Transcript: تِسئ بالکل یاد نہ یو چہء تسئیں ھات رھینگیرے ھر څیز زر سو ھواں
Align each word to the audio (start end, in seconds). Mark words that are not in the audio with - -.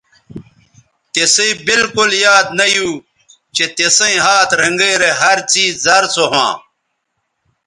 تِسئ 1.13 1.49
بالکل 1.67 2.09
یاد 2.25 2.47
نہ 2.57 2.65
یو 2.73 2.89
چہء 3.55 3.69
تسئیں 3.75 4.19
ھات 4.25 4.49
رھینگیرے 4.59 5.11
ھر 5.21 5.37
څیز 5.51 5.73
زر 5.83 6.03
سو 6.13 6.25
ھواں 6.31 6.53